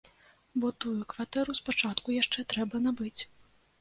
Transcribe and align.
Бо 0.61 0.69
тую 0.85 0.93
кватэру 1.13 1.55
спачатку 1.59 2.17
яшчэ 2.21 2.39
трэба 2.55 2.83
набыць. 2.89 3.17